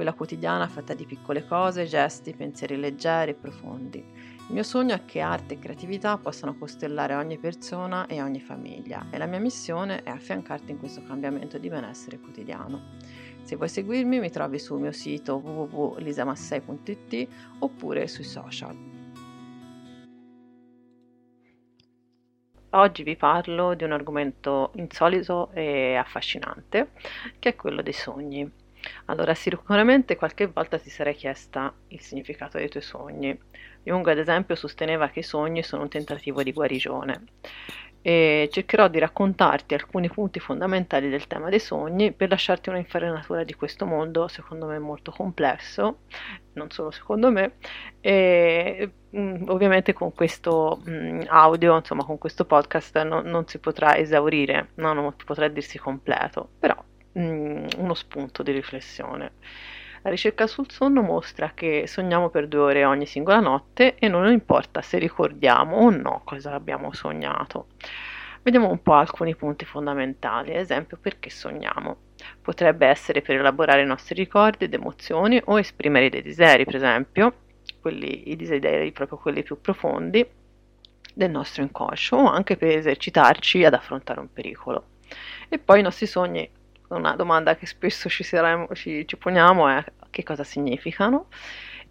Quella 0.00 0.16
quotidiana 0.16 0.66
fatta 0.66 0.94
di 0.94 1.04
piccole 1.04 1.46
cose, 1.46 1.84
gesti, 1.84 2.32
pensieri 2.32 2.78
leggeri 2.78 3.32
e 3.32 3.34
profondi. 3.34 3.98
Il 3.98 4.46
mio 4.48 4.62
sogno 4.62 4.94
è 4.94 5.04
che 5.04 5.20
arte 5.20 5.52
e 5.52 5.58
creatività 5.58 6.16
possano 6.16 6.56
costellare 6.56 7.14
ogni 7.14 7.36
persona 7.36 8.06
e 8.06 8.22
ogni 8.22 8.40
famiglia 8.40 9.08
e 9.10 9.18
la 9.18 9.26
mia 9.26 9.40
missione 9.40 10.02
è 10.02 10.08
affiancarti 10.08 10.70
in 10.70 10.78
questo 10.78 11.02
cambiamento 11.02 11.58
di 11.58 11.68
benessere 11.68 12.18
quotidiano. 12.18 12.92
Se 13.42 13.56
vuoi 13.56 13.68
seguirmi 13.68 14.20
mi 14.20 14.30
trovi 14.30 14.58
sul 14.58 14.80
mio 14.80 14.90
sito 14.90 15.36
www.lisamassei.it 15.36 17.28
oppure 17.58 18.08
sui 18.08 18.24
social. 18.24 18.74
Oggi 22.70 23.02
vi 23.02 23.16
parlo 23.16 23.74
di 23.74 23.84
un 23.84 23.92
argomento 23.92 24.70
insolito 24.76 25.50
e 25.52 25.96
affascinante 25.96 26.92
che 27.38 27.50
è 27.50 27.54
quello 27.54 27.82
dei 27.82 27.92
sogni. 27.92 28.59
Allora, 29.06 29.34
sicuramente 29.34 30.16
qualche 30.16 30.46
volta 30.46 30.78
ti 30.78 30.90
sarei 30.90 31.14
chiesta 31.14 31.72
il 31.88 32.00
significato 32.00 32.58
dei 32.58 32.68
tuoi 32.68 32.82
sogni. 32.82 33.38
Jung, 33.82 34.06
ad 34.06 34.18
esempio, 34.18 34.54
sosteneva 34.54 35.08
che 35.08 35.20
i 35.20 35.22
sogni 35.22 35.62
sono 35.62 35.82
un 35.82 35.88
tentativo 35.88 36.42
di 36.42 36.52
guarigione. 36.52 37.24
E 38.02 38.48
cercherò 38.50 38.88
di 38.88 38.98
raccontarti 38.98 39.74
alcuni 39.74 40.08
punti 40.08 40.40
fondamentali 40.40 41.10
del 41.10 41.26
tema 41.26 41.50
dei 41.50 41.58
sogni 41.58 42.12
per 42.12 42.30
lasciarti 42.30 42.70
un'infarinatura 42.70 43.44
di 43.44 43.52
questo 43.52 43.84
mondo, 43.84 44.26
secondo 44.26 44.66
me 44.66 44.78
molto 44.78 45.10
complesso, 45.10 45.98
non 46.54 46.70
solo 46.70 46.90
secondo 46.90 47.30
me, 47.30 47.56
e 48.00 48.90
mm, 49.14 49.48
ovviamente 49.48 49.92
con 49.92 50.14
questo 50.14 50.80
mm, 50.88 51.22
audio, 51.26 51.76
insomma 51.76 52.04
con 52.04 52.16
questo 52.16 52.46
podcast 52.46 53.02
no, 53.02 53.20
non 53.20 53.46
si 53.46 53.58
potrà 53.58 53.96
esaurire, 53.98 54.70
no, 54.76 54.94
non 54.94 55.14
potrà 55.22 55.48
dirsi 55.48 55.76
completo, 55.76 56.48
però 56.58 56.74
mh, 57.12 57.20
mm, 57.20 57.66
uno 57.78 57.94
spunto 57.94 58.42
di 58.42 58.52
riflessione. 58.52 59.32
La 60.02 60.10
ricerca 60.10 60.46
sul 60.46 60.70
sonno 60.70 61.02
mostra 61.02 61.52
che 61.54 61.86
sogniamo 61.86 62.30
per 62.30 62.48
due 62.48 62.60
ore 62.60 62.84
ogni 62.86 63.04
singola 63.04 63.40
notte 63.40 63.96
e 63.96 64.08
non 64.08 64.30
importa 64.32 64.80
se 64.80 64.98
ricordiamo 64.98 65.76
o 65.76 65.90
no 65.90 66.22
cosa 66.24 66.54
abbiamo 66.54 66.92
sognato. 66.94 67.66
Vediamo 68.42 68.70
un 68.70 68.82
po' 68.82 68.94
alcuni 68.94 69.36
punti 69.36 69.66
fondamentali, 69.66 70.52
ad 70.52 70.60
esempio 70.60 70.96
perché 70.98 71.28
sogniamo. 71.28 71.96
Potrebbe 72.40 72.86
essere 72.86 73.20
per 73.20 73.36
elaborare 73.36 73.82
i 73.82 73.86
nostri 73.86 74.14
ricordi 74.14 74.64
ed 74.64 74.72
emozioni 74.72 75.40
o 75.44 75.58
esprimere 75.58 76.08
dei 76.08 76.22
desideri, 76.22 76.64
per 76.64 76.76
esempio, 76.76 77.34
quelli, 77.80 78.30
i 78.30 78.36
desideri 78.36 78.92
proprio 78.92 79.18
quelli 79.18 79.42
più 79.42 79.60
profondi 79.60 80.26
del 81.12 81.30
nostro 81.30 81.62
inconscio 81.62 82.16
o 82.16 82.30
anche 82.30 82.56
per 82.56 82.78
esercitarci 82.78 83.64
ad 83.66 83.74
affrontare 83.74 84.20
un 84.20 84.32
pericolo. 84.32 84.84
E 85.50 85.58
poi 85.58 85.80
i 85.80 85.82
nostri 85.82 86.06
sogni 86.06 86.48
una 86.96 87.14
domanda 87.14 87.56
che 87.56 87.66
spesso 87.66 88.08
ci, 88.08 88.22
saremo, 88.22 88.68
ci, 88.74 89.06
ci 89.06 89.16
poniamo 89.16 89.68
è 89.68 89.84
che 90.10 90.22
cosa 90.22 90.44
significano. 90.44 91.26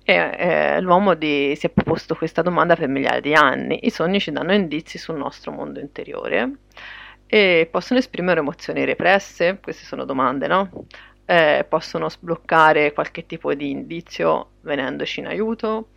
E, 0.04 0.14
eh, 0.14 0.82
l'uomo 0.82 1.14
di, 1.14 1.56
si 1.56 1.68
è 1.68 1.70
posto 1.70 2.16
questa 2.16 2.42
domanda 2.42 2.76
per 2.76 2.88
migliaia 2.88 3.20
di 3.20 3.34
anni. 3.34 3.86
I 3.86 3.90
sogni 3.90 4.20
ci 4.20 4.32
danno 4.32 4.54
indizi 4.54 4.98
sul 4.98 5.18
nostro 5.18 5.52
mondo 5.52 5.80
interiore 5.80 6.52
e 7.28 7.68
possono 7.70 8.00
esprimere 8.00 8.40
emozioni 8.40 8.86
represse, 8.86 9.60
queste 9.62 9.86
sono 9.86 10.04
domande, 10.06 10.48
no? 10.48 10.86
Eh, 11.26 11.64
possono 11.70 12.10
sbloccare 12.10 12.92
qualche 12.92 13.28
tipo 13.28 13.54
di 13.54 13.70
indizio 13.70 14.54
venendoci 14.62 15.20
in 15.20 15.28
aiuto. 15.28 15.90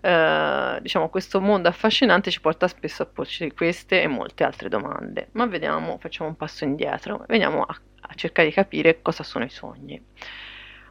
Eh, 0.00 0.78
diciamo, 0.80 1.10
questo 1.10 1.40
mondo 1.40 1.68
affascinante 1.68 2.30
ci 2.30 2.40
porta 2.40 2.68
spesso 2.68 3.02
a 3.02 3.06
porci 3.06 3.52
queste 3.52 4.00
e 4.02 4.06
molte 4.06 4.44
altre 4.44 4.68
domande. 4.70 5.28
Ma 5.32 5.44
vediamo, 5.46 5.98
facciamo 5.98 6.30
un 6.30 6.36
passo 6.36 6.64
indietro, 6.64 7.24
veniamo 7.28 7.62
a 7.62 7.78
a 8.08 8.14
cercare 8.14 8.48
di 8.48 8.54
capire 8.54 9.00
cosa 9.00 9.22
sono 9.22 9.44
i 9.44 9.50
sogni. 9.50 10.02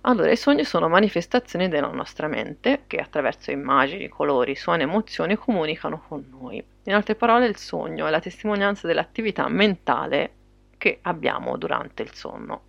Allora, 0.02 0.32
i 0.32 0.38
sogni 0.38 0.64
sono 0.64 0.88
manifestazioni 0.88 1.68
della 1.68 1.92
nostra 1.92 2.28
mente 2.28 2.84
che 2.88 2.98
attraverso 2.98 3.52
immagini, 3.52 4.08
colori, 4.08 4.56
suoni 4.56 4.84
emozioni 4.84 5.36
comunicano 5.36 6.04
con 6.08 6.26
noi. 6.30 6.64
In 6.84 6.94
altre 6.94 7.16
parole, 7.16 7.48
il 7.48 7.58
sogno 7.58 8.08
è 8.08 8.10
la 8.10 8.22
testimonianza 8.22 8.88
dell'attività 8.88 9.50
mentale 9.50 10.32
che 10.78 11.00
abbiamo 11.02 11.58
durante 11.58 12.04
il 12.04 12.14
sonno. 12.14 12.64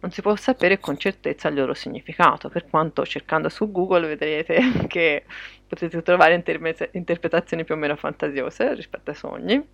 Non 0.00 0.10
si 0.10 0.22
può 0.22 0.34
sapere 0.34 0.80
con 0.80 0.96
certezza 0.96 1.48
il 1.48 1.54
loro 1.54 1.74
significato, 1.74 2.48
per 2.48 2.68
quanto 2.68 3.04
cercando 3.04 3.48
su 3.50 3.70
Google 3.70 4.08
vedrete 4.08 4.58
che 4.88 5.24
potete 5.68 6.02
trovare 6.02 6.42
interpretazioni 6.92 7.64
più 7.64 7.74
o 7.74 7.76
meno 7.76 7.94
fantasiose 7.94 8.74
rispetto 8.74 9.10
ai 9.10 9.16
sogni 9.16 9.68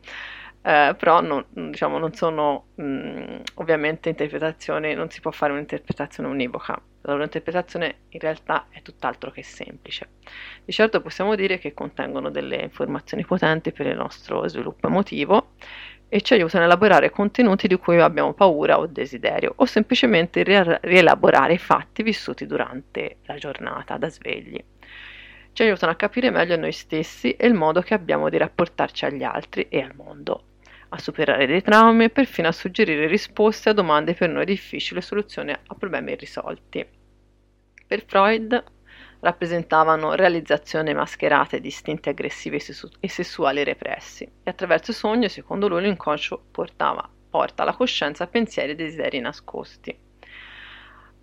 eh, 0.66 0.96
però 0.98 1.20
non, 1.20 1.44
diciamo, 1.52 1.96
non 1.98 2.12
sono 2.12 2.70
mh, 2.74 2.82
mm, 2.82 3.36
ovviamente 3.54 4.08
interpretazioni, 4.08 4.94
non 4.94 5.08
si 5.10 5.20
può 5.20 5.30
fare 5.30 5.52
un'interpretazione 5.52 6.28
univoca, 6.28 6.72
la 7.02 7.12
loro 7.12 7.22
interpretazione 7.22 7.98
in 8.08 8.18
realtà 8.18 8.66
è 8.70 8.82
tutt'altro 8.82 9.30
che 9.30 9.44
semplice. 9.44 10.08
Di 10.64 10.72
certo 10.72 11.00
possiamo 11.00 11.36
dire 11.36 11.58
che 11.58 11.72
contengono 11.72 12.30
delle 12.30 12.56
informazioni 12.56 13.24
potenti 13.24 13.70
per 13.70 13.86
il 13.86 13.94
nostro 13.94 14.48
sviluppo 14.48 14.88
emotivo 14.88 15.52
e 16.08 16.20
ci 16.20 16.32
aiutano 16.32 16.64
a 16.64 16.66
elaborare 16.66 17.10
contenuti 17.10 17.68
di 17.68 17.76
cui 17.76 18.00
abbiamo 18.00 18.34
paura 18.34 18.80
o 18.80 18.86
desiderio 18.86 19.52
o 19.54 19.66
semplicemente 19.66 20.42
rielaborare 20.80 21.52
i 21.52 21.58
fatti 21.58 22.02
vissuti 22.02 22.44
durante 22.44 23.18
la 23.26 23.36
giornata 23.36 23.98
da 23.98 24.08
svegli. 24.08 24.60
Ci 25.52 25.62
aiutano 25.62 25.92
a 25.92 25.94
capire 25.94 26.30
meglio 26.30 26.56
noi 26.56 26.72
stessi 26.72 27.30
e 27.34 27.46
il 27.46 27.54
modo 27.54 27.82
che 27.82 27.94
abbiamo 27.94 28.28
di 28.28 28.36
rapportarci 28.36 29.04
agli 29.04 29.22
altri 29.22 29.68
e 29.68 29.80
al 29.80 29.94
mondo 29.94 30.45
a 30.88 30.98
superare 30.98 31.46
dei 31.46 31.62
traumi 31.62 32.04
e 32.04 32.10
perfino 32.10 32.48
a 32.48 32.52
suggerire 32.52 33.06
risposte 33.06 33.70
a 33.70 33.72
domande 33.72 34.14
per 34.14 34.28
noi 34.28 34.44
difficili 34.44 35.00
e 35.00 35.02
soluzioni 35.02 35.52
a 35.52 35.74
problemi 35.74 36.12
irrisolti. 36.12 36.86
Per 37.86 38.04
Freud 38.06 38.64
rappresentavano 39.20 40.14
realizzazioni 40.14 40.94
mascherate 40.94 41.60
di 41.60 41.68
istinti 41.68 42.08
aggressivi 42.08 42.60
e 43.00 43.08
sessuali 43.08 43.64
repressi 43.64 44.24
e 44.24 44.50
attraverso 44.50 44.90
i 44.90 44.94
sogni, 44.94 45.28
secondo 45.28 45.68
lui, 45.68 45.82
l'inconscio 45.82 46.44
portava, 46.50 47.08
porta 47.30 47.62
alla 47.62 47.74
coscienza 47.74 48.26
pensieri 48.26 48.72
e 48.72 48.74
desideri 48.74 49.20
nascosti. 49.20 50.04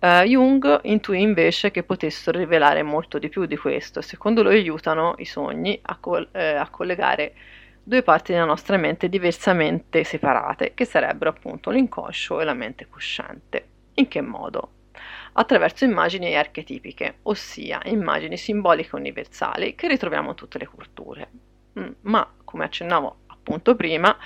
Uh, 0.00 0.22
Jung 0.24 0.80
intuì 0.82 1.22
invece 1.22 1.70
che 1.70 1.82
potessero 1.82 2.38
rivelare 2.38 2.82
molto 2.82 3.18
di 3.18 3.30
più 3.30 3.46
di 3.46 3.56
questo. 3.56 4.02
Secondo 4.02 4.42
lui 4.42 4.56
aiutano 4.56 5.14
i 5.16 5.24
sogni 5.24 5.78
a, 5.80 5.96
col- 5.96 6.28
eh, 6.32 6.56
a 6.56 6.68
collegare 6.68 7.34
due 7.86 8.02
parti 8.02 8.32
della 8.32 8.46
nostra 8.46 8.78
mente 8.78 9.10
diversamente 9.10 10.04
separate, 10.04 10.72
che 10.72 10.86
sarebbero 10.86 11.30
appunto 11.30 11.70
l'inconscio 11.70 12.40
e 12.40 12.44
la 12.44 12.54
mente 12.54 12.88
cosciente. 12.88 13.68
In 13.94 14.08
che 14.08 14.22
modo? 14.22 14.70
Attraverso 15.34 15.84
immagini 15.84 16.34
archetipiche, 16.34 17.18
ossia 17.22 17.80
immagini 17.84 18.38
simboliche 18.38 18.96
universali 18.96 19.74
che 19.74 19.88
ritroviamo 19.88 20.30
in 20.30 20.34
tutte 20.34 20.58
le 20.58 20.66
culture. 20.66 21.30
Mm, 21.78 21.90
ma, 22.02 22.26
come 22.44 22.64
accennavo 22.64 23.16
appunto 23.26 23.76
prima, 23.76 24.16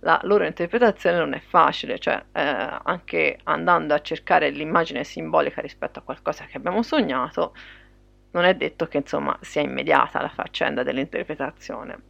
la 0.00 0.20
loro 0.22 0.44
interpretazione 0.44 1.18
non 1.18 1.32
è 1.32 1.40
facile, 1.40 1.98
cioè 1.98 2.22
eh, 2.32 2.78
anche 2.82 3.40
andando 3.44 3.94
a 3.94 4.00
cercare 4.00 4.50
l'immagine 4.50 5.02
simbolica 5.02 5.60
rispetto 5.60 5.98
a 5.98 6.02
qualcosa 6.02 6.44
che 6.44 6.56
abbiamo 6.56 6.82
sognato, 6.82 7.54
non 8.30 8.44
è 8.44 8.54
detto 8.54 8.86
che 8.86 8.98
insomma 8.98 9.36
sia 9.40 9.62
immediata 9.62 10.20
la 10.20 10.28
faccenda 10.28 10.82
dell'interpretazione. 10.82 12.02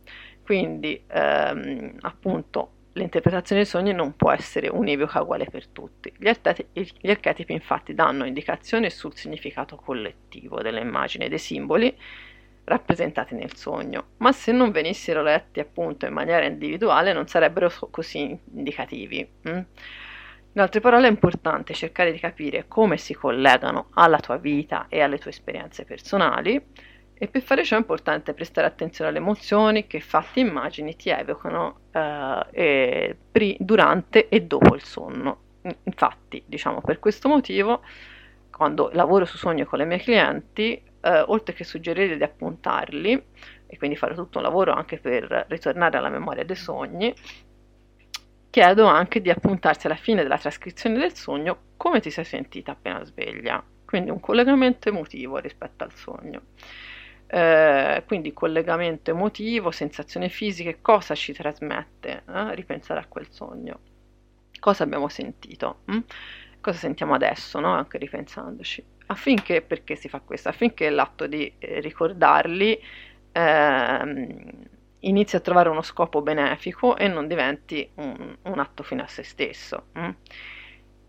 Quindi, 0.49 1.05
ehm, 1.09 1.97
appunto, 2.01 2.71
l'interpretazione 2.93 3.61
dei 3.61 3.71
sogni 3.71 3.93
non 3.93 4.17
può 4.17 4.31
essere 4.31 4.69
univoca 4.69 5.21
uguale 5.21 5.45
per 5.45 5.67
tutti. 5.69 6.11
Gli, 6.17 6.27
archetipi, 6.27 6.91
gli 7.03 7.11
archetipi 7.11 7.53
infatti 7.53 7.93
danno 7.93 8.25
indicazioni 8.25 8.89
sul 8.89 9.15
significato 9.15 9.77
collettivo 9.77 10.63
delle 10.63 10.81
immagini 10.81 11.27
e 11.27 11.29
dei 11.29 11.37
simboli 11.37 11.95
rappresentati 12.65 13.35
nel 13.35 13.57
sogno, 13.57 14.13
ma 14.19 14.33
se 14.33 14.53
non 14.53 14.71
venissero 14.71 15.21
letti 15.21 15.61
appunto 15.61 16.07
in 16.07 16.15
maniera 16.15 16.47
individuale 16.47 17.13
non 17.13 17.27
sarebbero 17.27 17.71
così 17.91 18.35
indicativi. 18.55 19.31
Mm? 19.51 19.61
In 20.53 20.61
altre 20.63 20.81
parole 20.81 21.09
è 21.09 21.11
importante 21.11 21.75
cercare 21.75 22.11
di 22.11 22.19
capire 22.19 22.65
come 22.69 22.97
si 22.97 23.13
collegano 23.13 23.89
alla 23.93 24.19
tua 24.19 24.39
vita 24.39 24.87
e 24.89 25.03
alle 25.03 25.19
tue 25.19 25.31
esperienze 25.31 25.85
personali 25.85 26.65
e 27.19 27.27
per 27.27 27.43
fare 27.43 27.65
ciò 27.65 27.77
è 27.77 27.81
importante 27.81 28.33
prestare 28.33 28.67
attenzione 28.67 29.11
alle 29.11 29.19
emozioni 29.19 29.87
che 29.87 30.01
fatti 30.01 30.41
e 30.41 30.43
immagini 30.43 30.95
ti 30.95 31.11
evocano 31.11 31.81
eh, 31.91 32.47
e, 32.51 33.17
durante 33.59 34.29
e 34.29 34.43
dopo 34.43 34.75
il 34.75 34.83
sonno. 34.83 35.41
Infatti, 35.83 36.43
diciamo, 36.47 36.81
per 36.81 36.99
questo 36.99 37.29
motivo 37.29 37.83
quando 38.59 38.91
lavoro 38.93 39.25
su 39.25 39.37
sogni 39.37 39.65
con 39.65 39.79
le 39.79 39.85
mie 39.85 39.99
clienti, 39.99 40.83
eh, 41.01 41.21
oltre 41.27 41.55
che 41.55 41.63
suggerire 41.63 42.17
di 42.17 42.23
appuntarli, 42.25 43.23
e 43.67 43.79
quindi 43.79 43.97
fare 43.97 44.15
tutto 44.15 44.39
un 44.39 44.45
lavoro 44.45 44.73
anche 44.73 44.99
per 44.99 45.47
ritornare 45.49 45.97
alla 45.97 46.09
memoria 46.09 46.45
dei 46.45 46.57
sogni, 46.57 47.15
chiedo 48.51 48.87
anche 48.87 49.21
di 49.21 49.31
appuntarsi 49.31 49.87
alla 49.87 49.95
fine 49.95 50.23
della 50.23 50.39
trascrizione 50.39 50.99
del 50.99 51.15
sogno 51.15 51.59
come 51.77 52.01
ti 52.01 52.11
sei 52.11 52.25
sentita 52.25 52.73
appena 52.73 53.05
sveglia, 53.05 53.63
quindi 53.85 54.11
un 54.11 54.19
collegamento 54.19 54.89
emotivo 54.89 55.39
rispetto 55.39 55.85
al 55.85 55.93
sogno. 55.93 56.41
Eh, 57.31 58.05
quindi 58.07 58.33
collegamento 58.33 59.11
emotivo, 59.11 59.71
sensazioni 59.71 60.31
fisiche, 60.31 60.81
cosa 60.81 61.15
ci 61.15 61.35
trasmette 61.35 62.23
eh? 62.27 62.55
ripensare 62.55 63.01
a 63.01 63.07
quel 63.07 63.27
sogno, 63.31 63.81
cosa 64.59 64.85
abbiamo 64.85 65.09
sentito, 65.09 65.81
hm? 65.87 65.99
cosa 66.61 66.79
sentiamo 66.79 67.15
adesso, 67.15 67.61
no? 67.61 67.75
anche 67.75 67.99
ripensandoci, 67.99 68.83
affinché, 69.07 69.61
perché 69.61 69.95
si 69.97 70.09
fa 70.09 70.21
questo? 70.21 70.49
Affinché 70.49 70.89
l'atto 70.89 71.27
di 71.27 71.53
eh, 71.59 71.81
ricordarli 71.81 72.81
ehm, 73.33 74.67
inizi 75.01 75.37
a 75.37 75.41
trovare 75.41 75.69
uno 75.69 75.83
scopo 75.83 76.23
benefico 76.23 76.97
e 76.97 77.09
non 77.09 77.27
diventi 77.29 77.89
un, 77.97 78.37
un 78.43 78.59
atto 78.59 78.83
fine 78.83 79.03
a 79.03 79.07
se 79.07 79.23
stesso. 79.23 79.89
Hm? 79.93 80.11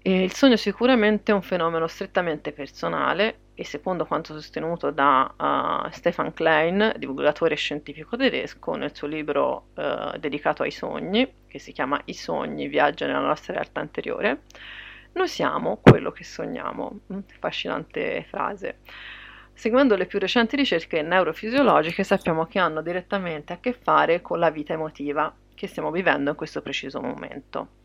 Il 0.04 0.34
sogno 0.34 0.56
sicuramente 0.56 1.32
è 1.32 1.36
un 1.36 1.42
fenomeno 1.42 1.88
strettamente 1.88 2.52
personale 2.54 3.40
e 3.54 3.66
secondo 3.66 4.06
quanto 4.06 4.34
sostenuto 4.34 4.92
da 4.92 5.34
uh, 5.36 5.90
Stefan 5.92 6.34
Klein, 6.34 6.94
divulgatore 6.98 7.56
scientifico 7.56 8.16
tedesco, 8.16 8.76
nel 8.76 8.96
suo 8.96 9.08
libro 9.08 9.68
uh, 9.76 10.18
dedicato 10.18 10.64
ai 10.64 10.72
sogni, 10.72 11.30
che 11.46 11.60
si 11.60 11.74
chiama 11.74 12.00
I 12.06 12.14
sogni, 12.14 12.70
viaggio 12.70 13.06
nella 13.06 13.20
nostra 13.20 13.54
realtà 13.54 13.82
anteriore, 13.82 14.44
noi 15.12 15.28
siamo 15.28 15.80
quello 15.82 16.12
che 16.12 16.24
sogniamo. 16.24 17.02
Mm, 17.12 17.20
affascinante 17.36 18.26
frase. 18.30 18.78
Seguendo 19.52 19.98
le 19.98 20.06
più 20.06 20.20
recenti 20.20 20.56
ricerche 20.56 21.02
neurofisiologiche 21.02 22.06
sappiamo 22.06 22.46
che 22.46 22.60
hanno 22.60 22.82
direttamente 22.82 23.52
a 23.52 23.60
che 23.60 23.74
fare 23.74 24.22
con 24.22 24.40
la 24.40 24.50
vita 24.52 24.72
emotiva 24.72 25.36
che 25.54 25.68
stiamo 25.68 25.92
vivendo 25.92 26.30
in 26.30 26.38
questo 26.38 26.62
preciso 26.62 27.02
momento. 27.02 27.79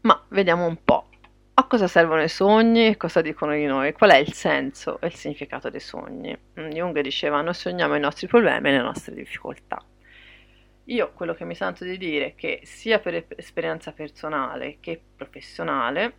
Ma 0.00 0.24
vediamo 0.28 0.66
un 0.66 0.82
po' 0.84 1.08
a 1.54 1.66
cosa 1.66 1.88
servono 1.88 2.22
i 2.22 2.28
sogni 2.28 2.86
e 2.86 2.96
cosa 2.96 3.20
dicono 3.20 3.52
di 3.52 3.64
noi, 3.64 3.92
qual 3.92 4.10
è 4.10 4.16
il 4.16 4.32
senso 4.32 5.00
e 5.00 5.08
il 5.08 5.14
significato 5.14 5.70
dei 5.70 5.80
sogni. 5.80 6.38
Mm, 6.60 6.70
Jung 6.70 7.00
diceva 7.00 7.40
noi 7.40 7.54
sogniamo 7.54 7.96
i 7.96 8.00
nostri 8.00 8.28
problemi 8.28 8.68
e 8.68 8.72
le 8.72 8.82
nostre 8.82 9.12
difficoltà. 9.12 9.82
Io 10.84 11.12
quello 11.12 11.34
che 11.34 11.44
mi 11.44 11.56
sento 11.56 11.82
di 11.84 11.98
dire 11.98 12.26
è 12.26 12.34
che 12.36 12.60
sia 12.62 13.00
per 13.00 13.26
esperienza 13.36 13.90
personale 13.90 14.76
che 14.78 15.00
professionale 15.16 16.14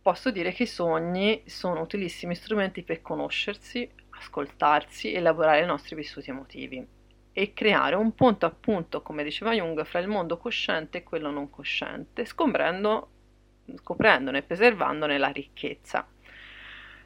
posso 0.00 0.30
dire 0.30 0.52
che 0.52 0.62
i 0.62 0.66
sogni 0.68 1.42
sono 1.46 1.80
utilissimi 1.80 2.36
strumenti 2.36 2.84
per 2.84 3.02
conoscersi, 3.02 3.90
ascoltarsi 4.10 5.12
e 5.12 5.16
elaborare 5.16 5.62
i 5.62 5.66
nostri 5.66 5.96
vissuti 5.96 6.30
emotivi 6.30 6.98
e 7.32 7.52
creare 7.52 7.94
un 7.94 8.14
punto 8.14 8.46
a 8.46 8.50
punto, 8.50 9.02
come 9.02 9.24
diceva 9.24 9.52
Jung, 9.52 9.84
fra 9.84 10.00
il 10.00 10.08
mondo 10.08 10.36
cosciente 10.36 10.98
e 10.98 11.02
quello 11.02 11.30
non 11.30 11.50
cosciente, 11.50 12.24
scoprendo 12.24 13.10
scoprendone 13.76 14.38
e 14.38 14.42
preservandone 14.42 15.18
la 15.18 15.28
ricchezza. 15.28 16.06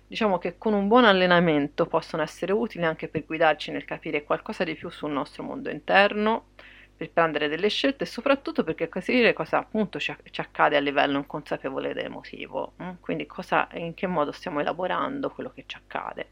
Diciamo 0.06 0.38
che 0.38 0.58
con 0.58 0.74
un 0.74 0.86
buon 0.86 1.04
allenamento 1.04 1.86
possono 1.86 2.22
essere 2.22 2.52
utili 2.52 2.84
anche 2.84 3.08
per 3.08 3.24
guidarci 3.24 3.70
nel 3.70 3.84
capire 3.84 4.22
qualcosa 4.22 4.62
di 4.64 4.74
più 4.74 4.88
sul 4.90 5.10
nostro 5.10 5.42
mondo 5.42 5.70
interno, 5.70 6.48
per 6.96 7.10
prendere 7.10 7.48
delle 7.48 7.68
scelte 7.68 8.04
e 8.04 8.06
soprattutto 8.06 8.62
per 8.62 8.76
capire 8.76 9.32
cosa 9.32 9.58
appunto 9.58 9.98
ci, 9.98 10.14
ci 10.30 10.40
accade 10.40 10.76
a 10.76 10.80
livello 10.80 11.18
inconsapevole 11.18 11.90
ed 11.90 11.98
emotivo, 11.98 12.74
hm? 12.76 12.90
quindi 13.00 13.26
cosa, 13.26 13.66
in 13.72 13.94
che 13.94 14.06
modo 14.06 14.30
stiamo 14.30 14.60
elaborando 14.60 15.30
quello 15.30 15.50
che 15.50 15.64
ci 15.66 15.76
accade. 15.76 16.28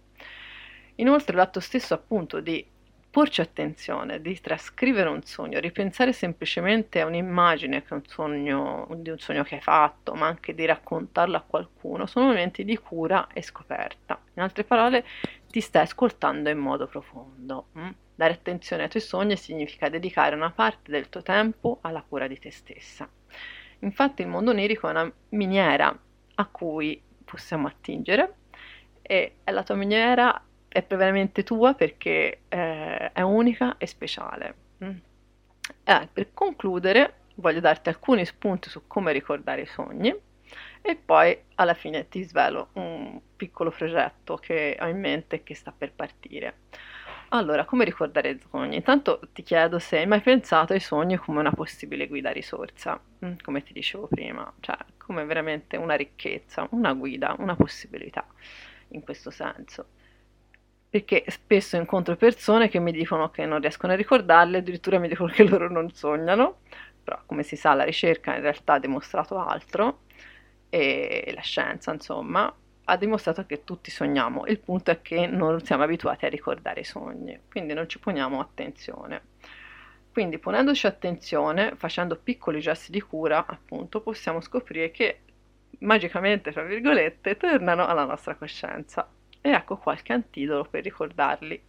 Inoltre 0.97 1.35
l'atto 1.35 1.59
stesso 1.59 1.95
appunto 1.95 2.41
di 2.41 2.65
porci 3.13 3.43
attenzione, 3.43 4.23
di 4.23 4.41
trascrivere 4.41 5.11
un 5.11 5.23
sogno, 5.23 5.61
ripensare 5.61 6.15
semplicemente 6.15 6.99
a 6.99 7.05
un'immagine 7.05 7.85
un 7.91 8.03
sogno, 8.07 8.89
di 8.97 9.11
un 9.11 9.19
sogno 9.19 9.43
che 9.43 9.57
hai 9.57 9.61
fatto, 9.61 10.15
ma 10.15 10.29
anche 10.29 10.55
di 10.55 10.65
raccontarlo 10.65 11.37
a 11.37 11.45
qualcuno, 11.47 12.07
sono 12.07 12.29
momenti 12.29 12.65
di 12.65 12.75
cura 12.79 13.27
e 13.35 13.43
scoperta. 13.43 14.19
In 14.33 14.43
altre 14.43 14.65
parole, 14.65 15.05
ti 15.47 15.61
stai 15.61 15.83
ascoltando 15.83 16.49
in 16.49 16.57
modo 16.57 16.87
profondo. 16.87 17.67
Hm? 17.75 17.91
Dare 18.15 18.33
attenzione 18.33 18.85
ai 18.85 18.89
tuoi 18.89 19.03
sogni 19.03 19.37
significa 19.37 19.91
dedicare 19.91 20.35
una 20.35 20.51
parte 20.51 20.91
del 20.91 21.11
tuo 21.11 21.21
tempo 21.21 21.81
alla 21.83 22.03
cura 22.03 22.27
di 22.27 22.39
te 22.39 22.51
stessa. 22.51 23.07
Infatti 23.81 24.23
il 24.23 24.29
mondo 24.29 24.53
onirico 24.53 24.89
è 24.89 24.91
una 24.91 25.13
miniera 25.31 25.95
a 26.37 26.47
cui 26.47 26.99
possiamo 27.23 27.67
attingere 27.67 28.37
e 29.03 29.35
la 29.45 29.63
tua 29.63 29.75
miniera 29.75 30.43
è 30.73 30.85
veramente 30.97 31.43
tua 31.43 31.75
perché 31.75 32.41
eh, 32.49 33.13
è 33.13 33.21
unica 33.21 33.77
e 33.77 33.87
speciale. 33.87 34.55
Mm. 34.83 34.97
Eh, 35.85 36.09
per 36.13 36.33
concludere, 36.33 37.15
voglio 37.37 37.61
darti 37.61 37.91
alcuni 37.91 38.25
spunti 38.25 38.69
su 38.71 38.87
come 38.87 39.13
ricordare 39.13 39.63
i 39.63 39.67
sogni 39.67 40.15
e 40.81 40.97
poi 40.97 41.37
alla 41.57 41.75
fine 41.75 42.09
ti 42.09 42.23
svelo 42.25 42.71
un 42.75 43.21
piccolo 43.37 43.71
progetto 43.71 44.37
che 44.37 44.77
ho 44.81 44.87
in 44.87 44.99
mente 44.99 45.37
e 45.37 45.43
che 45.43 45.55
sta 45.55 45.73
per 45.77 45.93
partire. 45.93 46.57
Allora, 47.29 47.65
come 47.65 47.85
ricordare 47.85 48.31
i 48.31 48.41
sogni? 48.51 48.77
Intanto 48.77 49.21
ti 49.33 49.43
chiedo 49.43 49.79
se 49.79 49.99
hai 49.99 50.07
mai 50.07 50.21
pensato 50.21 50.75
ai 50.75 50.81
sogni 50.81 51.17
come 51.17 51.39
una 51.39 51.53
possibile 51.53 52.07
guida 52.07 52.31
risorsa, 52.31 53.01
mm, 53.25 53.35
come 53.43 53.63
ti 53.63 53.73
dicevo 53.73 54.07
prima, 54.07 54.53
cioè 54.61 54.77
come 54.99 55.25
veramente 55.25 55.77
una 55.77 55.95
ricchezza, 55.95 56.67
una 56.73 56.93
guida, 56.93 57.35
una 57.39 57.57
possibilità 57.57 58.27
in 58.89 59.03
questo 59.03 59.31
senso 59.31 59.87
perché 60.93 61.25
spesso 61.29 61.77
incontro 61.77 62.17
persone 62.17 62.69
che 62.69 62.79
mi 62.79 62.93
dicono 62.93 63.31
che 63.31 63.47
non 63.47 63.61
riescono 63.61 63.95
a 63.95 63.97
ricordarle, 63.97 64.59
addirittura 64.59 64.99
mi 64.99 65.09
dicono 65.09 65.33
che 65.33 65.43
loro 65.43 65.71
non 65.71 65.91
sognano, 65.95 66.59
però 67.03 67.19
come 67.25 67.43
si 67.45 67.57
sa 67.57 67.73
la 67.73 67.85
ricerca 67.85 68.35
in 68.35 68.43
realtà 68.43 68.75
ha 68.75 68.79
dimostrato 68.79 69.39
altro 69.39 70.01
e 70.69 71.33
la 71.35 71.41
scienza 71.41 71.95
insomma 71.95 72.55
ha 72.85 72.97
dimostrato 72.99 73.47
che 73.47 73.65
tutti 73.65 73.91
sogniamo, 73.91 74.45
il 74.45 74.59
punto 74.59 74.91
è 74.91 75.01
che 75.01 75.27
non 75.27 75.65
siamo 75.65 75.83
abituati 75.83 76.27
a 76.27 76.29
ricordare 76.29 76.81
i 76.81 76.85
sogni, 76.85 77.41
quindi 77.51 77.73
non 77.73 77.89
ci 77.89 77.99
poniamo 77.99 78.39
attenzione. 78.39 79.23
Quindi 80.13 80.37
ponendoci 80.39 80.87
attenzione, 80.87 81.73
facendo 81.75 82.17
piccoli 82.17 82.61
gesti 82.61 82.93
di 82.93 83.01
cura, 83.01 83.47
appunto, 83.47 84.03
possiamo 84.03 84.43
scoprire 84.43 84.91
che 84.91 85.21
magicamente, 85.79 86.53
tra 86.53 86.65
virgolette, 86.65 87.39
tornano 87.39 87.87
alla 87.87 88.05
nostra 88.05 88.35
coscienza 88.35 89.09
e 89.43 89.51
ecco 89.51 89.77
qualche 89.77 90.13
antidoto 90.13 90.71
per 90.71 90.85
ricordarli. 90.85 91.61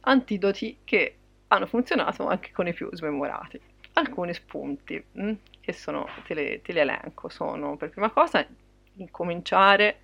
Antidoti 0.00 0.78
che 0.84 1.16
hanno 1.48 1.66
funzionato 1.66 2.26
anche 2.26 2.50
con 2.52 2.66
i 2.66 2.74
più 2.74 2.88
smemorati. 2.92 3.60
Alcuni 3.94 4.34
spunti 4.34 5.02
mh, 5.12 5.22
mm, 5.22 5.32
che 5.60 5.72
sono, 5.72 6.06
te, 6.26 6.34
le, 6.34 6.60
te 6.62 6.72
li 6.72 6.80
elenco, 6.80 7.28
sono 7.28 7.76
per 7.76 7.90
prima 7.90 8.10
cosa 8.10 8.44
incominciare 8.94 10.00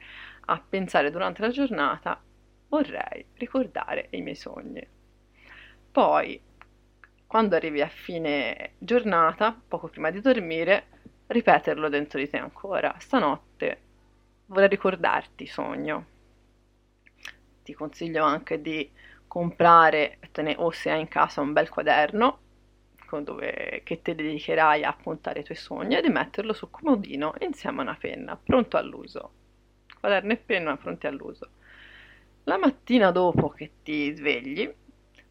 a 0.46 0.62
pensare 0.66 1.10
durante 1.10 1.42
la 1.42 1.50
giornata 1.50 2.20
vorrei 2.68 3.26
ricordare 3.34 4.08
i 4.10 4.22
miei 4.22 4.36
sogni. 4.36 4.86
Poi, 5.90 6.40
quando 7.26 7.56
arrivi 7.56 7.80
a 7.80 7.88
fine 7.88 8.72
giornata, 8.78 9.58
poco 9.66 9.88
prima 9.88 10.10
di 10.10 10.20
dormire, 10.20 10.86
ripeterlo 11.26 11.88
dentro 11.88 12.18
di 12.18 12.28
te 12.28 12.38
ancora. 12.38 12.94
Stanotte 12.98 13.80
vorrei 14.46 14.68
ricordarti 14.68 15.46
sogno 15.46 16.14
ti 17.66 17.74
consiglio 17.74 18.22
anche 18.22 18.60
di 18.62 18.88
comprare 19.26 20.20
o 20.56 20.70
se 20.70 20.90
hai 20.92 21.00
in 21.00 21.08
casa 21.08 21.40
un 21.40 21.52
bel 21.52 21.68
quaderno 21.68 22.38
dove, 23.22 23.80
che 23.84 24.02
ti 24.02 24.14
dedicherai 24.14 24.84
a 24.84 24.90
appuntare 24.90 25.40
i 25.40 25.44
tuoi 25.44 25.56
sogni 25.56 25.96
e 25.96 26.02
di 26.02 26.08
metterlo 26.08 26.52
sul 26.52 26.70
comodino 26.70 27.34
insieme 27.40 27.78
a 27.78 27.82
una 27.82 27.96
penna, 27.98 28.36
pronto 28.36 28.76
all'uso. 28.76 29.32
Quaderno 29.98 30.32
e 30.32 30.36
penna 30.36 30.76
pronti 30.76 31.06
all'uso. 31.06 31.50
La 32.44 32.58
mattina 32.58 33.10
dopo 33.10 33.48
che 33.48 33.70
ti 33.82 34.14
svegli, 34.14 34.72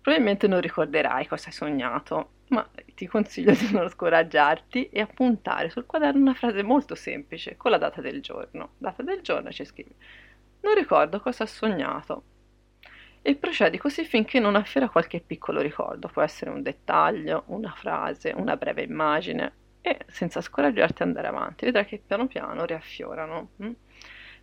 probabilmente 0.01 0.47
non 0.47 0.59
ricorderai 0.59 1.27
cosa 1.27 1.47
hai 1.47 1.53
sognato, 1.53 2.29
ma 2.49 2.67
ti 2.93 3.07
consiglio 3.07 3.53
di 3.53 3.71
non 3.71 3.89
scoraggiarti 3.89 4.89
e 4.89 5.01
appuntare 5.01 5.69
sul 5.69 5.85
quaderno 5.85 6.21
una 6.21 6.33
frase 6.33 6.63
molto 6.63 6.95
semplice 6.95 7.55
con 7.55 7.71
la 7.71 7.77
data 7.77 8.01
del 8.01 8.21
giorno. 8.21 8.71
Data 8.77 9.03
del 9.03 9.21
giorno 9.21 9.51
ci 9.51 9.63
scrivi 9.65 9.95
non 10.65 10.73
ricordo 10.73 11.19
cosa 11.19 11.43
ha 11.43 11.47
sognato. 11.47 12.23
E 13.21 13.35
procedi 13.35 13.77
così 13.77 14.03
finché 14.03 14.39
non 14.39 14.55
affiora 14.55 14.89
qualche 14.89 15.19
piccolo 15.19 15.61
ricordo, 15.61 16.07
può 16.09 16.21
essere 16.21 16.49
un 16.49 16.61
dettaglio, 16.61 17.43
una 17.47 17.71
frase, 17.71 18.33
una 18.35 18.55
breve 18.57 18.83
immagine, 18.83 19.53
e 19.81 19.99
senza 20.07 20.41
scoraggiarti 20.41 21.03
andare 21.03 21.27
avanti, 21.27 21.65
vedrai 21.65 21.85
che 21.85 22.01
piano 22.05 22.27
piano 22.27 22.65
riaffiorano. 22.65 23.49
Mm? 23.63 23.71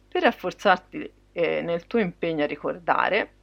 Per 0.08 0.22
rafforzarti 0.22 1.12
eh, 1.32 1.62
nel 1.62 1.86
tuo 1.86 1.98
impegno 1.98 2.44
a 2.44 2.46
ricordare, 2.46 3.34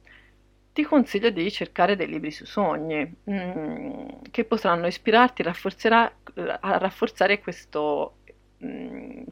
ti 0.72 0.82
consiglio 0.84 1.30
di 1.30 1.50
cercare 1.50 1.96
dei 1.96 2.06
libri 2.06 2.30
su 2.30 2.44
sogni 2.46 3.16
mm, 3.30 4.08
che 4.30 4.44
potranno 4.44 4.86
ispirarti 4.86 5.42
a 5.42 6.78
rafforzare 6.78 7.40
questo 7.40 8.19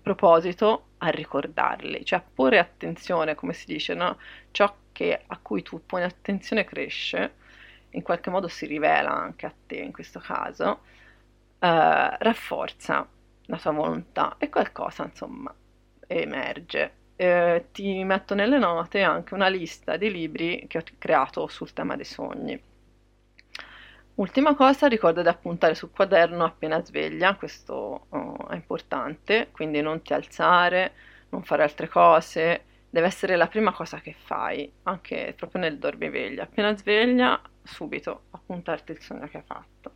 proposito 0.03 0.87
a 0.99 1.09
ricordarli, 1.09 2.05
cioè 2.05 2.19
a 2.19 2.25
porre 2.35 2.59
attenzione, 2.59 3.35
come 3.35 3.53
si 3.53 3.67
dice, 3.67 3.95
no? 3.95 4.19
ciò 4.51 4.75
che, 4.93 5.23
a 5.27 5.39
cui 5.39 5.63
tu 5.63 5.85
poni 5.85 6.05
attenzione 6.05 6.65
cresce, 6.65 7.35
in 7.91 8.03
qualche 8.03 8.31
modo 8.31 8.49
si 8.49 8.67
rivela 8.67 9.11
anche 9.11 9.47
a 9.47 9.55
te 9.67 9.77
in 9.77 9.93
questo 9.93 10.19
caso, 10.19 10.81
eh, 11.59 12.17
rafforza 12.19 13.07
la 13.47 13.57
tua 13.59 13.71
volontà 13.73 14.37
e 14.39 14.49
qualcosa 14.49 15.05
insomma 15.05 15.55
emerge. 16.07 16.93
Eh, 17.17 17.67
ti 17.73 18.05
metto 18.05 18.35
nelle 18.35 18.59
note 18.59 19.03
anche 19.03 19.35
una 19.35 19.49
lista 19.49 19.97
di 19.97 20.11
libri 20.11 20.67
che 20.69 20.79
ho 20.79 20.83
creato 20.99 21.47
sul 21.49 21.73
tema 21.73 21.97
dei 21.97 22.05
sogni. 22.05 22.61
Ultima 24.19 24.57
cosa, 24.57 24.89
ricorda 24.89 25.23
di 25.23 25.29
appuntare 25.29 25.77
sul 25.77 25.93
quaderno 25.93 26.45
appena 26.45 26.85
sveglia, 26.85 27.37
questo 27.37 28.07
oh, 28.09 28.49
è 28.49 28.55
importante, 28.57 29.49
quindi 29.53 29.81
non 29.81 30.03
ti 30.03 30.13
alzare, 30.13 30.93
non 31.29 31.45
fare 31.45 31.63
altre 31.63 31.89
cose, 31.89 32.65
deve 32.91 33.07
essere 33.07 33.37
la 33.37 33.47
prima 33.47 33.73
cosa 33.73 34.01
che 34.01 34.17
fai, 34.19 34.69
anche 34.83 35.35
proprio 35.37 35.61
nel 35.61 35.79
dormiveglia. 35.79 36.43
Appena 36.43 36.77
sveglia, 36.77 37.41
subito 37.63 38.23
appuntarti 38.31 38.91
il 38.91 39.01
sogno 39.01 39.29
che 39.29 39.37
hai 39.37 39.45
fatto. 39.47 39.93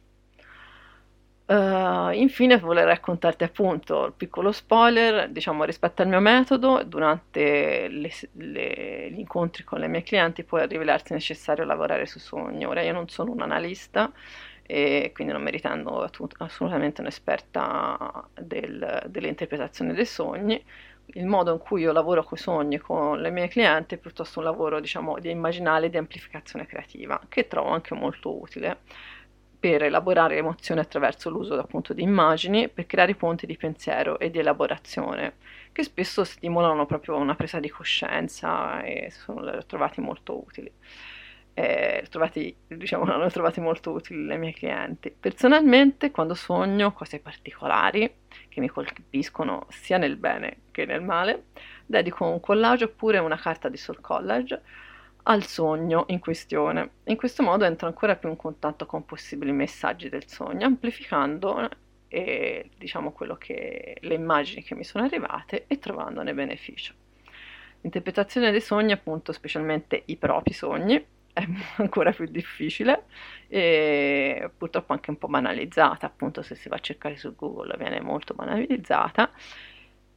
Uh, 1.53 2.13
infine 2.13 2.57
volevo 2.57 2.89
raccontarti 2.89 3.45
appunto 3.45 4.07
il 4.07 4.15
piccolo 4.17 4.53
spoiler, 4.53 5.29
diciamo 5.29 5.65
rispetto 5.65 6.01
al 6.01 6.09
mio 6.09 6.21
metodo, 6.21 6.83
durante 6.83 7.89
le, 7.89 8.11
le, 8.33 9.11
gli 9.11 9.19
incontri 9.19 9.63
con 9.63 9.79
le 9.79 9.87
mie 9.87 10.03
clienti 10.03 10.45
può 10.45 10.65
rivelarsi 10.65 11.13
necessario 11.13 11.65
lavorare 11.65 12.07
su 12.07 12.19
sogni. 12.21 12.65
Ora 12.65 12.81
io 12.81 12.95
non 12.95 13.07
sono 13.11 13.33
un 13.33 13.43
analista 13.43 14.11
e 14.63 15.11
quindi 15.13 15.35
non 15.35 15.43
mi 15.43 15.51
ritengo 15.51 16.09
assolutamente 16.39 17.03
un'esperta 17.03 18.29
del, 18.41 19.03
dell'interpretazione 19.09 19.93
dei 19.93 20.07
sogni. 20.07 20.65
Il 21.15 21.27
modo 21.27 21.53
in 21.53 21.59
cui 21.59 21.83
io 21.83 21.93
lavoro 21.93 22.25
con 22.25 22.39
i 22.39 22.41
sogni 22.41 22.79
con 22.79 23.21
le 23.21 23.31
mie 23.31 23.49
clienti 23.49 23.97
è 23.97 23.99
piuttosto 23.99 24.39
un 24.39 24.47
lavoro 24.47 24.81
diciamo 24.81 25.19
di 25.19 25.29
immaginale 25.29 25.87
e 25.87 25.91
di 25.91 25.99
amplificazione 25.99 26.65
creativa 26.65 27.21
che 27.29 27.47
trovo 27.47 27.69
anche 27.69 27.95
molto 27.95 28.41
utile 28.41 28.79
per 29.63 29.85
elaborare 29.85 30.39
emozioni 30.39 30.81
attraverso 30.81 31.31
l'uso 31.31 31.57
appunto 31.57 31.95
di 31.95 32.03
immagini, 32.03 32.69
per 32.69 32.85
creare 32.85 33.15
ponti 33.15 33.47
di 33.47 33.57
pensiero 33.57 34.19
e 34.19 34.29
di 34.29 34.41
elaborazione, 34.41 35.35
che 35.71 35.85
spesso 35.85 36.25
stimolano 36.25 36.85
proprio 36.85 37.15
una 37.15 37.37
presa 37.37 37.61
di 37.61 37.69
coscienza 37.69 38.83
e 38.83 39.13
sono 39.13 39.65
trovati 39.65 40.01
molto 40.01 40.37
utili. 40.37 40.69
Eh, 41.55 42.05
trovati, 42.11 42.53
diciamo, 42.67 43.05
l'hanno 43.07 43.31
trovati 43.31 43.61
molto 43.61 43.93
utili 43.93 44.25
le 44.25 44.37
mie 44.37 44.53
clienti. 44.53 45.15
Personalmente, 45.17 46.11
quando 46.11 46.35
sogno 46.35 46.93
cose 46.93 47.21
particolari 47.21 48.13
che 48.49 48.59
mi 48.59 48.67
colpiscono 48.67 49.67
sia 49.69 49.97
nel 49.97 50.17
bene 50.17 50.63
che 50.73 50.87
nel 50.87 51.03
male, 51.03 51.45
dedico 51.87 52.27
un 52.27 52.41
collage 52.41 52.87
oppure 52.87 53.19
una 53.19 53.39
carta 53.39 53.69
di 53.69 53.77
soul 53.77 54.01
collage 54.01 54.61
al 55.25 55.45
sogno 55.45 56.05
in 56.09 56.19
questione. 56.19 56.91
In 57.05 57.17
questo 57.17 57.43
modo 57.43 57.65
entro 57.65 57.87
ancora 57.87 58.17
più 58.17 58.29
in 58.29 58.37
contatto 58.37 58.87
con 58.87 59.05
possibili 59.05 59.53
messaggi 59.53 60.09
del 60.09 60.29
sogno, 60.29 60.67
amplificando 60.67 61.69
eh, 62.09 62.71
diciamo 62.77 63.15
che, 63.39 63.97
le 64.01 64.15
immagini 64.15 64.63
che 64.63 64.75
mi 64.75 64.85
sono 64.85 65.05
arrivate 65.05 65.65
e 65.67 65.79
trovandone 65.79 66.35
beneficio. 66.35 66.95
L'interpretazione 67.81 68.51
dei 68.51 68.61
sogni, 68.61 68.93
appunto, 68.93 69.33
specialmente 69.33 70.03
i 70.07 70.17
propri 70.17 70.53
sogni, 70.53 70.95
è 71.33 71.47
ancora 71.77 72.13
più 72.13 72.27
difficile 72.27 73.05
e 73.49 74.51
purtroppo 74.57 74.93
anche 74.93 75.11
un 75.11 75.17
po' 75.17 75.29
banalizzata, 75.29 76.07
appunto 76.07 76.43
se 76.43 76.55
si 76.55 76.69
va 76.69 76.77
a 76.77 76.81
cercare 76.81 77.17
su 77.17 77.35
Google 77.35 77.77
viene 77.79 78.01
molto 78.01 78.35
banalizzata 78.35 79.31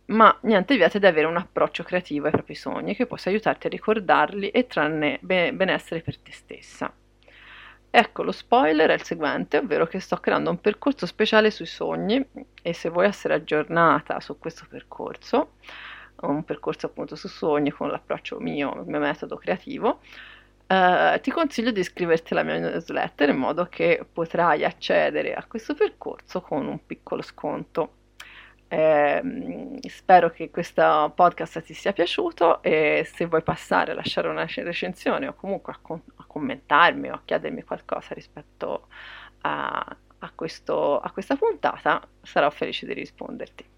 ma 0.07 0.35
niente 0.41 0.75
vieta 0.75 0.99
di 0.99 1.05
avere 1.05 1.27
un 1.27 1.37
approccio 1.37 1.83
creativo 1.83 2.25
ai 2.25 2.31
propri 2.31 2.55
sogni 2.55 2.95
che 2.95 3.05
possa 3.07 3.29
aiutarti 3.29 3.67
a 3.67 3.69
ricordarli 3.69 4.49
e 4.49 4.67
trarne 4.67 5.19
benessere 5.21 6.01
per 6.01 6.17
te 6.19 6.31
stessa. 6.31 6.93
Ecco, 7.89 8.23
lo 8.23 8.33
spoiler 8.33 8.89
è 8.89 8.93
il 8.93 9.03
seguente, 9.03 9.57
ovvero 9.57 9.87
che 9.87 10.01
sto 10.01 10.17
creando 10.17 10.49
un 10.49 10.59
percorso 10.59 11.05
speciale 11.05 11.49
sui 11.49 11.65
sogni 11.65 12.23
e 12.61 12.73
se 12.73 12.89
vuoi 12.89 13.05
essere 13.05 13.35
aggiornata 13.35 14.19
su 14.19 14.37
questo 14.37 14.65
percorso, 14.69 15.53
un 16.21 16.43
percorso 16.43 16.87
appunto 16.87 17.15
su 17.15 17.29
sogni 17.29 17.71
con 17.71 17.89
l'approccio 17.89 18.39
mio, 18.39 18.81
il 18.81 18.87
mio 18.87 18.99
metodo 18.99 19.37
creativo, 19.37 20.01
eh, 20.67 21.19
ti 21.21 21.31
consiglio 21.31 21.71
di 21.71 21.79
iscriverti 21.79 22.33
alla 22.33 22.43
mia 22.43 22.57
newsletter 22.59 23.29
in 23.29 23.37
modo 23.37 23.67
che 23.69 24.05
potrai 24.11 24.65
accedere 24.65 25.33
a 25.33 25.45
questo 25.45 25.73
percorso 25.73 26.41
con 26.41 26.67
un 26.67 26.85
piccolo 26.85 27.21
sconto. 27.21 27.93
Eh, 28.67 29.79
spero 29.87 30.31
che 30.31 30.49
questo 30.49 31.11
podcast 31.15 31.61
ti 31.61 31.73
sia 31.73 31.93
piaciuto 31.93 32.63
e 32.63 33.07
se 33.13 33.25
vuoi 33.25 33.43
passare 33.43 33.91
a 33.91 33.95
lasciare 33.95 34.27
una 34.27 34.45
recensione 34.45 35.27
o 35.27 35.33
comunque 35.35 35.73
a, 35.73 35.77
com- 35.81 36.01
a 36.15 36.25
commentarmi 36.25 37.09
o 37.09 37.13
a 37.13 37.21
chiedermi 37.23 37.63
qualcosa 37.63 38.13
rispetto 38.15 38.87
a, 39.41 39.97
a, 40.19 40.31
questo, 40.33 40.99
a 40.99 41.11
questa 41.11 41.35
puntata, 41.35 42.01
sarò 42.21 42.49
felice 42.49 42.85
di 42.87 42.93
risponderti. 42.93 43.74